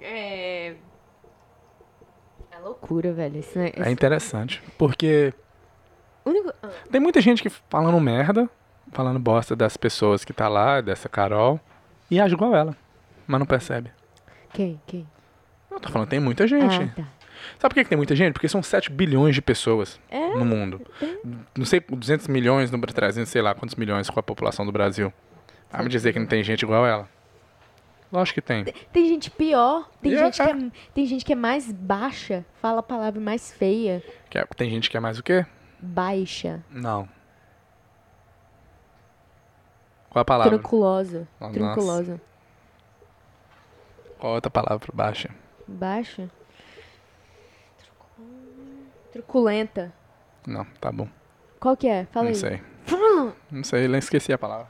[0.00, 0.74] É...
[2.50, 3.38] É loucura, velho.
[3.38, 3.90] Esse, É esse...
[3.90, 5.32] interessante, porque
[6.24, 6.52] único...
[6.62, 8.48] ah, tem muita gente que falando merda,
[8.92, 11.58] falando bosta das pessoas que tá lá, dessa Carol,
[12.10, 12.76] e age igual ela,
[13.26, 13.90] mas não percebe.
[14.52, 14.80] Quem?
[14.86, 15.06] Quem?
[15.72, 16.74] Eu tô falando, tem muita gente.
[16.76, 17.02] Ah, tá.
[17.58, 18.32] Sabe por que, que tem muita gente?
[18.34, 20.28] Porque são 7 bilhões de pessoas É?
[20.34, 20.80] no mundo.
[21.56, 25.12] Não sei, 200 milhões, no 300, sei lá quantos milhões com a população do Brasil.
[25.70, 27.08] Vai me dizer que não tem gente igual ela?
[28.12, 28.64] Lógico que tem.
[28.92, 29.88] Tem gente pior.
[30.02, 30.50] Tem, É, gente que é.
[30.52, 32.44] é, tem gente que é mais baixa.
[32.60, 34.02] Fala a palavra mais feia.
[34.34, 35.46] É- tem gente que é mais o quê?
[35.80, 36.62] Baixa.
[36.70, 37.08] Não.
[40.10, 40.50] Qual a palavra?
[40.52, 41.26] Nossa.
[41.52, 42.20] Tranquilosa.
[44.18, 45.30] Qual outra palavra pra baixa?
[45.66, 46.30] Baixa.
[49.12, 49.92] Truculenta.
[50.46, 51.08] Não, tá bom.
[51.60, 52.06] Qual que é?
[52.06, 52.36] Fala não aí.
[52.36, 52.62] sei.
[53.50, 54.66] Não sei, nem esqueci a palavra.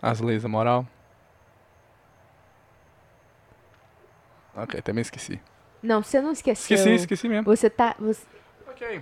[0.00, 0.86] As leis da moral.
[4.54, 5.40] Ok, também esqueci.
[5.82, 6.76] Não, você não esqueceu.
[6.76, 7.44] Esqueci, esqueci mesmo.
[7.44, 7.96] Você tá.
[7.98, 8.24] Você...
[8.74, 9.00] Ok.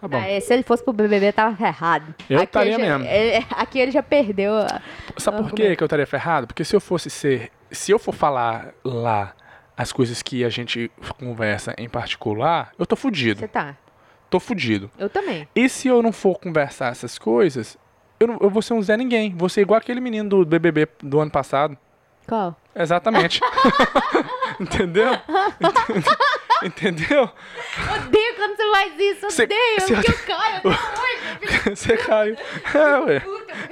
[0.00, 0.16] Tá bom.
[0.18, 2.14] Ah, é, se ele fosse pro BBB, tava errado.
[2.28, 3.04] Eu Aqui estaria já- mesmo.
[3.06, 4.54] ele- aqui ele já perdeu.
[4.56, 4.80] a-
[5.16, 5.76] Sabe por que como é?
[5.76, 6.46] que eu estaria ferrado?
[6.46, 7.50] Porque se eu fosse ser.
[7.70, 9.34] Se eu for falar lá
[9.76, 13.40] as coisas que a gente conversa em particular, eu tô fudido.
[13.40, 13.76] Você tá.
[14.30, 14.90] Tô fudido.
[14.98, 15.46] Eu também.
[15.54, 17.76] E se eu não for conversar essas coisas,
[18.18, 19.34] eu, não- eu vou ser um Zé Ninguém.
[19.36, 21.76] Vou ser igual aquele menino do BBB do ano passado.
[22.26, 22.56] Qual?
[22.74, 23.40] Exatamente.
[24.60, 25.10] Entendeu?
[26.62, 27.30] Entendeu?
[27.94, 29.30] Odeio quando você faz isso.
[29.30, 29.80] Cê- Odeio.
[29.80, 31.66] cê- Porque eu caio até hoje.
[31.76, 32.36] Você caiu.
[32.74, 33.16] É, ué.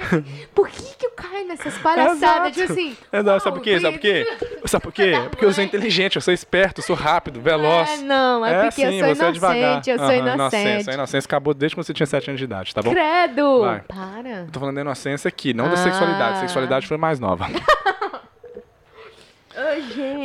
[0.01, 2.53] Assim, Por que, que eu caio nessas palhaçadas?
[2.55, 2.97] Tipo assim.
[3.11, 3.43] Exato.
[3.43, 3.79] Sabe "Oh, por quê?
[3.79, 4.37] Sabe por quê?
[4.65, 5.11] Sabe por quê?
[5.11, 7.89] da Porque eu sou inteligente, eu sou esperto, eu sou rápido, veloz.
[7.89, 9.89] Ah, não, é, porque eu sim, sou você é inocente.
[9.89, 10.35] Eu sou Aham, inocente.
[10.35, 12.91] Inocência, inocência acabou desde quando você tinha 7 anos de idade, tá bom?
[12.91, 13.61] Credo!
[13.61, 13.79] Vai.
[13.81, 14.47] Para.
[14.51, 15.77] Tô falando da inocência aqui, não da Ah.
[15.77, 16.39] sexualidade.
[16.41, 17.47] Sexualidade foi mais nova.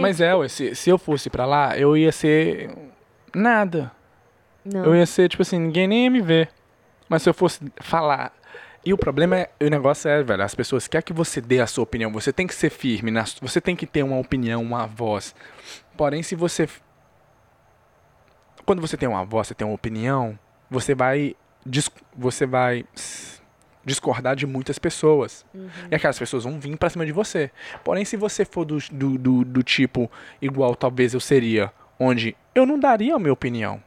[0.01, 2.71] Mas é, ué, se, se eu fosse pra lá, eu ia ser
[3.35, 3.93] nada.
[4.65, 4.85] Não.
[4.85, 6.51] Eu ia ser, tipo assim, ninguém nem ia me ver.
[7.09, 8.33] Mas se eu fosse falar.
[8.85, 11.67] E o problema é, o negócio é, velho, as pessoas querem que você dê a
[11.67, 12.11] sua opinião.
[12.13, 15.35] Você tem que ser firme, na, você tem que ter uma opinião, uma voz.
[15.97, 16.69] Porém, se você.
[18.65, 20.39] Quando você tem uma voz, você tem uma opinião,
[20.71, 21.37] você vai.
[22.17, 22.87] Você vai
[23.85, 25.45] discordar de muitas pessoas.
[25.91, 27.51] E aquelas pessoas vão vir pra cima de você.
[27.83, 32.67] Porém, se você for do, do, do, do tipo igual talvez eu seria, onde eu
[32.67, 33.83] não daria a minha opinião.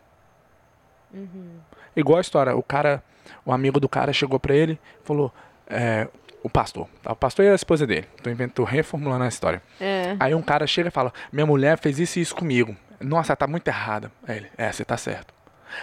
[1.95, 3.03] Igual a história, o cara,
[3.45, 5.32] o amigo do cara chegou pra ele e falou,
[5.67, 6.08] é,
[6.41, 7.12] o pastor, tá?
[7.12, 9.62] o pastor e a esposa dele, tô, inventando, reformulando a história.
[9.79, 10.15] É.
[10.19, 12.75] Aí um cara chega e fala, minha mulher fez isso e isso comigo.
[12.99, 14.12] Nossa, tá muito errada.
[14.27, 15.34] Aí ele, é, você tá certo.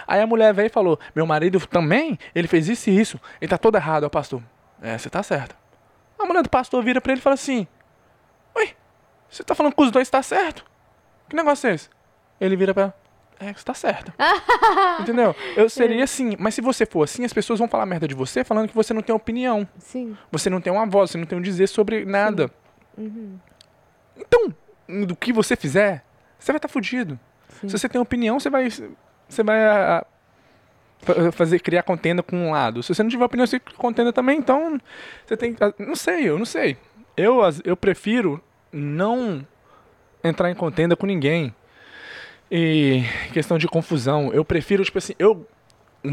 [0.07, 3.49] Aí a mulher veio e falou, meu marido também, ele fez isso e isso, ele
[3.49, 4.41] tá todo errado, ó pastor.
[4.81, 5.55] É, você tá certo.
[6.17, 7.67] A mulher do pastor vira pra ele e fala assim,
[8.55, 8.73] Oi,
[9.29, 10.65] você tá falando que os dois tá certo?
[11.29, 11.89] Que negócio é esse?
[12.39, 12.95] Ele vira pra ela,
[13.39, 14.13] é, você tá certo.
[15.01, 15.35] Entendeu?
[15.55, 18.43] Eu seria assim, mas se você for assim, as pessoas vão falar merda de você
[18.43, 19.67] falando que você não tem opinião.
[19.79, 20.15] Sim.
[20.31, 22.51] Você não tem uma voz, você não tem um dizer sobre nada.
[24.15, 24.53] Então,
[25.07, 26.03] do que você fizer,
[26.37, 27.19] você vai estar fudido.
[27.49, 27.69] Sim.
[27.69, 28.67] Se você tem opinião, você vai.
[29.31, 30.05] Você vai ah,
[30.99, 32.83] fa- fazer, criar contenda com um lado.
[32.83, 34.79] Se você não tiver opinião, você contenda também, então.
[35.25, 35.55] Você tem.
[35.61, 36.77] ah, Não sei, eu não sei.
[37.15, 38.41] Eu, eu prefiro
[38.71, 39.45] não
[40.23, 41.53] entrar em contenda com ninguém.
[42.51, 45.47] E questão de confusão, eu prefiro, tipo assim, eu,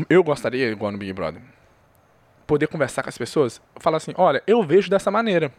[0.09, 1.43] eu gostaria, igual no Big Brother,
[2.47, 5.53] poder conversar com as pessoas, falar assim, olha, eu vejo dessa maneira.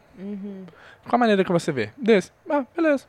[1.04, 1.90] Qual a maneira que você vê?
[1.98, 2.32] Desse.
[2.50, 3.06] Ah, beleza.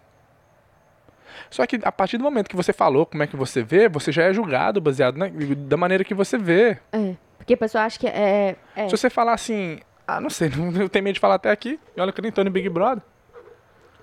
[1.51, 4.13] Só que a partir do momento que você falou como é que você vê, você
[4.13, 6.79] já é julgado baseado na, da maneira que você vê.
[6.93, 7.17] É.
[7.37, 8.57] Porque a pessoa acha que é.
[8.77, 8.89] é.
[8.89, 12.01] Se você falar assim, ah, não sei, eu tenho medo de falar até aqui, e
[12.01, 13.03] olha que eu nem tô no Big Brother.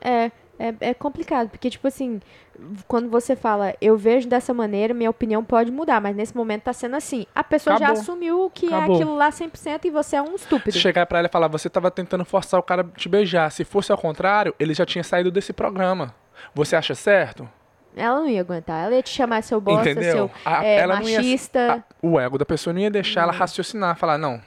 [0.02, 2.20] É, é, é complicado, porque, tipo assim,
[2.88, 6.74] quando você fala, eu vejo dessa maneira, minha opinião pode mudar, mas nesse momento tá
[6.74, 7.26] sendo assim.
[7.34, 8.02] A pessoa já Acabou.
[8.02, 8.96] assumiu que Acabou.
[8.96, 10.72] é aquilo lá 100% e você é um estúpido.
[10.72, 13.52] Se chegar pra ela e falar, você tava tentando forçar o cara te beijar.
[13.52, 16.14] Se fosse ao contrário, ele já tinha saído desse programa.
[16.54, 17.50] Você acha certo?
[17.96, 20.12] Ela não ia aguentar, ela ia te chamar seu bosta, Entendeu?
[20.30, 21.74] seu A- é, ela não ia- machista.
[21.74, 24.42] a- o ego da pessoa não ia deixar ela raciocinar, falar, não,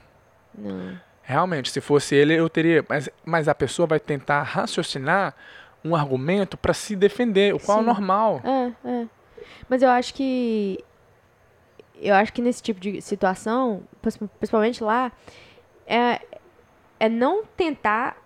[0.57, 0.99] Não.
[1.23, 2.85] Realmente, se fosse ele, eu teria.
[2.89, 5.33] Mas, mas a pessoa vai tentar raciocinar
[5.85, 7.87] um argumento para se defender, o qual é Sim.
[7.87, 8.41] normal.
[8.45, 9.07] É, é.
[9.69, 10.83] Mas eu acho que.
[12.03, 13.83] Eu acho que nesse tipo de situação,
[14.41, 15.13] principalmente lá,
[15.87, 16.21] é,
[16.99, 18.17] é não tentar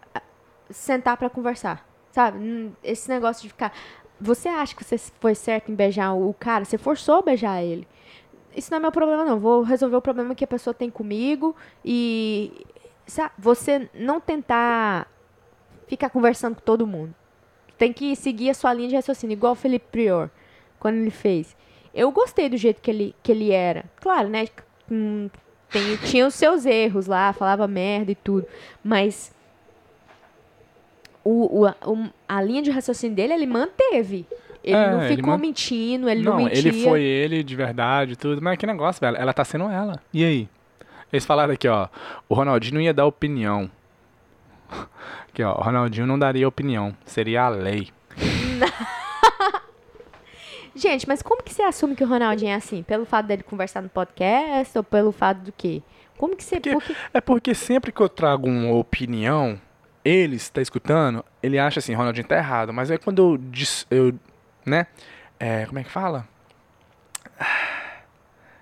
[0.71, 1.87] sentar pra conversar.
[2.15, 2.71] Sabe?
[2.85, 3.73] Esse negócio de ficar.
[4.21, 6.65] Você acha que você foi certo em beijar o cara?
[6.65, 7.89] Você forçou a beijar ele.
[8.57, 9.41] Isso não é meu problema, não.
[9.41, 12.65] Vou resolver o problema que a pessoa tem comigo e.
[13.05, 13.33] Sabe?
[13.37, 15.11] Você não tentar
[15.89, 17.13] ficar conversando com todo mundo.
[17.77, 20.31] Tem que seguir a sua linha de raciocínio, igual o Felipe Prior,
[20.79, 21.57] quando ele fez.
[21.93, 23.87] Eu gostei do jeito que ele, que ele era.
[24.01, 24.47] Claro, né?
[25.69, 28.47] tem- tinha os seus erros lá, falava merda e tudo.
[28.85, 29.34] Mas
[31.25, 34.27] o, o- a, o- a linha de raciocínio dele, ele manteve.
[34.63, 36.59] Ele É, não ele ficou man- mentindo, ele não, não, mentia.
[36.59, 38.41] ele foi ele de verdade tudo.
[38.41, 39.17] Mas que negócio, velho.
[39.17, 40.01] Ela tá sendo ela.
[40.13, 40.49] E aí?
[41.13, 41.89] Eles falaram aqui, ó.
[42.29, 43.71] O Ronaldinho não ia dar opinião.
[45.29, 45.53] Aqui, ó.
[45.53, 46.97] O Ronaldinho não daria opinião.
[47.05, 47.89] Seria a lei.
[50.75, 52.83] Gente, mas como que você assume que o Ronaldinho é assim?
[52.83, 55.83] Pelo fato dele conversar no podcast ou pelo fato do quê?
[56.19, 56.57] Como que você...
[56.59, 59.61] Porque- por que- É porque sempre que eu trago uma opinião,
[60.05, 62.73] ele está escutando, ele acha assim, Ronaldinho tá errado.
[62.73, 64.13] Mas aí quando eu, dis- eu
[64.67, 64.87] né,
[65.41, 66.27] é, como é que fala?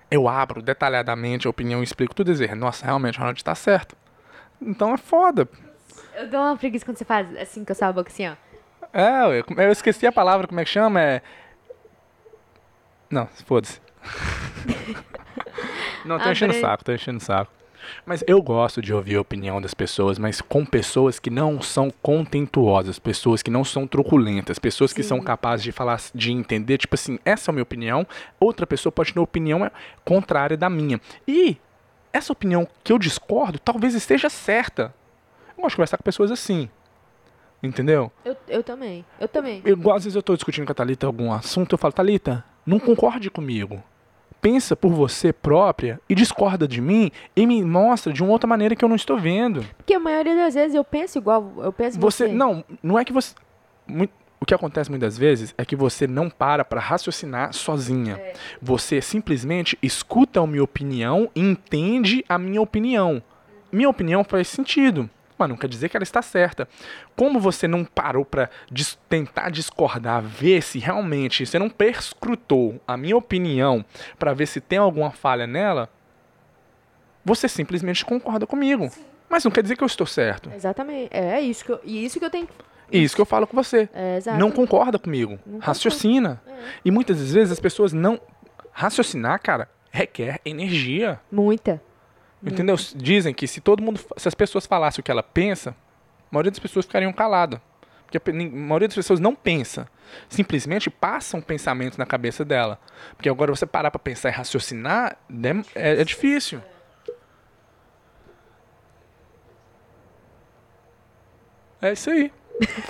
[0.09, 3.95] Eu abro detalhadamente a opinião e explico tudo e dizer, nossa, realmente, Ronaldinho tá certo.
[4.61, 5.49] Então é foda.
[6.15, 8.35] Eu dou uma preguiça quando você faz assim com a sua boca, assim, ó.
[8.93, 11.01] É, ué, eu esqueci a palavra, como é que chama?
[11.01, 11.21] É...
[13.09, 13.81] Não, foda-se.
[16.05, 17.51] Não, tô enchendo o saco, tô enchendo o saco.
[18.05, 21.91] Mas eu gosto de ouvir a opinião das pessoas, mas com pessoas que não são
[22.01, 25.23] contentuosas, pessoas que não são truculentas, pessoas que são Sim.
[25.23, 28.05] capazes de falar, de entender, tipo assim, essa é a minha opinião,
[28.39, 29.69] outra pessoa pode ter uma opinião
[30.03, 30.99] contrária da minha.
[31.27, 31.57] E
[32.11, 34.93] essa opinião que eu discordo talvez esteja certa.
[35.57, 36.69] Eu gosto de conversar com pessoas assim.
[37.61, 38.11] Entendeu?
[38.25, 39.05] Eu, eu também.
[39.19, 39.61] Eu também.
[39.65, 42.79] Igual às vezes eu tô discutindo com a Thalita algum assunto, eu falo, Thalita, não
[42.79, 43.81] concorde comigo.
[44.43, 48.75] Pensa por você própria e discorda de mim e me mostra de uma outra maneira
[48.75, 49.65] que eu não estou vendo.
[49.77, 52.33] Porque a maioria das vezes eu penso igual, eu penso Você, você.
[52.33, 53.33] não, não é que você
[54.41, 58.21] o que acontece muitas vezes é que você não para para raciocinar sozinha.
[58.61, 63.23] Você simplesmente escuta a minha opinião e entende a minha opinião.
[63.71, 65.09] Minha opinião faz sentido.
[65.43, 66.67] Mas não quer dizer que ela está certa.
[67.15, 72.95] Como você não parou para dis tentar discordar, ver se realmente você não perscrutou a
[72.95, 73.83] minha opinião
[74.17, 75.89] para ver se tem alguma falha nela,
[77.25, 78.89] você simplesmente concorda comigo.
[79.29, 80.49] Mas não quer dizer que eu estou certo.
[80.55, 81.09] Exatamente.
[81.11, 82.53] É isso que eu, e isso que eu tenho que
[82.91, 83.89] Isso que eu falo com você.
[83.93, 84.19] é.
[84.37, 85.39] Não concorda comigo.
[85.45, 86.41] Não Raciocina.
[86.85, 88.19] E muitas vezes as pessoas não.
[88.71, 91.19] Raciocinar, cara, requer energia.
[91.31, 91.81] Muita.
[92.45, 92.75] Entendeu?
[92.95, 93.99] Dizem que se todo mundo.
[94.17, 95.73] Se as pessoas falassem o que ela pensa, a
[96.31, 97.59] maioria das pessoas ficariam caladas.
[98.05, 99.87] Porque a maioria das pessoas não pensa.
[100.29, 102.79] Simplesmente passa um pensamento na cabeça dela.
[103.15, 106.61] Porque agora você parar pra pensar e raciocinar dem- é, é difícil.
[111.81, 112.31] É isso aí.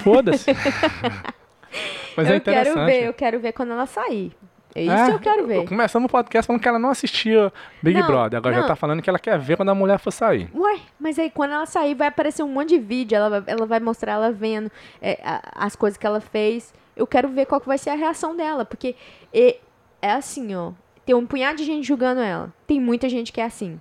[0.04, 0.52] Foda-se.
[2.16, 2.86] Mas é eu quero interessante.
[2.86, 4.36] ver, eu quero ver quando ela sair.
[4.76, 5.66] É isso É, que eu quero ver.
[5.68, 8.38] Começamos o podcast falando que ela não assistia Big Não, Brother.
[8.38, 8.68] Agora já não.
[8.68, 10.50] tá falando que ela quer ver quando a mulher for sair.
[10.56, 13.66] Ué, mas aí quando ela sair vai aparecer um monte de vídeo, ela vai, ela
[13.66, 16.74] vai mostrar ela vendo é, a- as coisas que ela fez.
[16.96, 18.96] Eu quero ver qual que vai ser a reação dela, porque
[19.34, 19.58] é,
[20.02, 20.72] é assim, ó.
[21.06, 22.52] Tem um punhado de gente julgando ela.
[22.66, 23.80] Tem muita gente que é assim.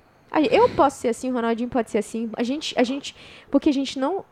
[0.51, 2.31] Eu posso ser assim, o Ronaldinho pode ser assim.
[2.37, 3.15] A gente, a gente,
[3.51, 4.25] porque a gente não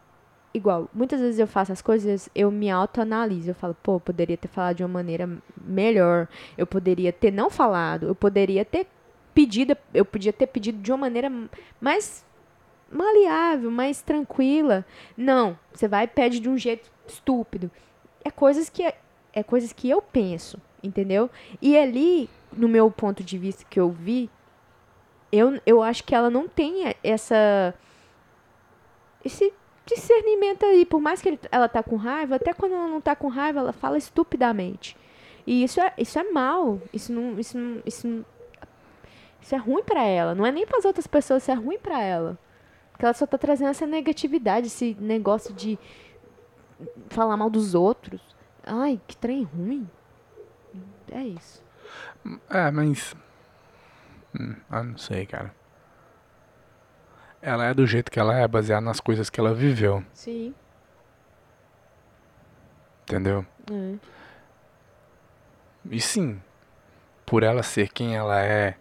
[0.52, 4.36] igual, muitas vezes eu faço as coisas, eu me autoanaliso, eu falo, pô, eu poderia
[4.36, 8.86] ter falado de uma maneira melhor, eu poderia ter não falado, eu poderia ter
[9.34, 11.30] pedido, eu podia ter pedido de uma maneira
[11.80, 12.24] mais
[12.90, 14.84] maleável, mais tranquila.
[15.16, 17.70] Não, você vai e pede de um jeito estúpido.
[18.24, 18.92] É coisas que
[19.32, 21.30] é coisas que eu penso, entendeu?
[21.62, 24.28] E ali, no meu ponto de vista que eu vi,
[25.30, 27.72] eu, eu acho que ela não tem essa
[29.24, 29.52] esse
[29.94, 33.14] discernimento aí, por mais que ele- ela tá com raiva, até quando ela não tá
[33.16, 34.96] com raiva, ela fala estupidamente.
[35.46, 36.80] E isso é, isso é mal.
[36.92, 38.24] Isso não, isso não, isso não-
[39.40, 40.34] isso é ruim pra ela.
[40.34, 42.38] Não é nem pras outras pessoas, isso é ruim pra ela.
[42.92, 45.78] Porque ela só tá trazendo essa negatividade, esse negócio de
[47.08, 48.20] falar mal dos outros.
[48.64, 49.88] Ai, que trem ruim.
[51.10, 51.62] É isso.
[52.48, 53.14] É, mas.
[54.38, 55.54] Hum, ah, não sei, cara.
[57.42, 60.54] Ela é do jeito que ela é, baseada nas coisas que ela viveu, Sim.
[63.04, 63.44] entendeu?
[63.70, 63.94] É.
[65.90, 66.40] E sim,
[67.24, 68.74] por ela ser quem ela é,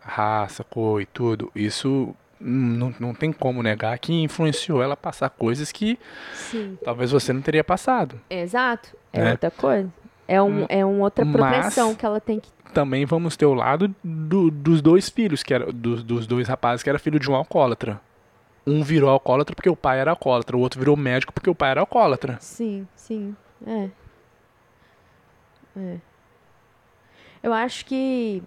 [0.00, 5.30] raça, cor e tudo, isso não, não tem como negar que influenciou ela a passar
[5.30, 5.98] coisas que
[6.34, 6.78] Sim.
[6.84, 8.20] talvez você não teria passado.
[8.28, 8.94] Exato.
[9.12, 9.30] É, É.
[9.32, 9.90] outra coisa.
[10.28, 12.50] É, um, é uma outra proteção que ela tem que.
[12.74, 16.82] Também vamos ter o lado do- dos dois filhos, que era dos, dos dois rapazes
[16.82, 17.98] que era filho de um alcoólatra.
[18.66, 21.70] Um virou alcoólatra porque o pai era alcoólatra, o outro virou médico porque o pai
[21.70, 22.36] era alcoólatra.
[22.40, 23.34] Sim, sim.
[23.66, 23.88] É.
[25.74, 25.96] É.
[27.42, 28.42] Eu acho que.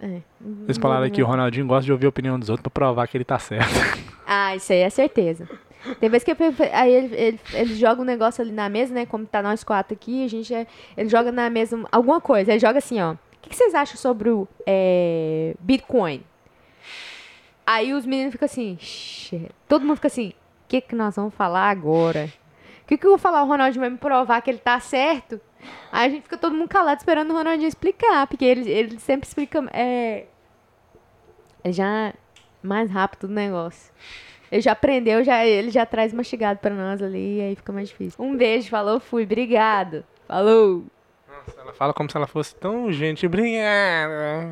[0.00, 0.20] É.
[0.40, 1.26] Vocês vou falaram aqui, o.
[1.26, 3.70] Ronaldinho gosta de ouvir a opinião dos outros pra provar que ele tá certo.
[4.26, 5.48] Ah, isso aí é certeza.
[5.98, 6.36] Tem vez que eu
[6.72, 9.06] aí ele, ele, ele joga um negócio ali na mesa, né?
[9.06, 10.66] Como tá nós quatro aqui, a gente é,
[10.96, 12.52] ele joga na mesa um- alguma coisa.
[12.52, 13.12] Ele joga assim, ó.
[13.12, 16.22] O que, que vocês acham sobre o é, Bitcoin?
[17.66, 18.76] Aí os meninos ficam assim,
[19.68, 22.28] todo mundo fica assim, o que, que nós vamos falar agora?
[22.82, 23.42] O que, que eu vou falar?
[23.42, 25.40] O Ronaldinho vai me provar que ele tá certo?
[25.92, 29.26] Aí a gente fica todo mundo calado esperando o Ronaldinho explicar, porque ele, ele sempre
[29.28, 29.64] explica.
[29.72, 30.24] É,
[31.66, 32.12] já
[32.62, 33.92] mais rápido o negócio.
[34.50, 37.88] Ele já aprendeu, já, ele já traz mastigado pra nós ali, e aí fica mais
[37.88, 38.22] difícil.
[38.22, 40.04] Um beijo, falou, fui, obrigado.
[40.26, 40.84] Falou!
[41.28, 43.26] Nossa, ela fala como se ela fosse tão gente.
[43.26, 44.48] Obrigada.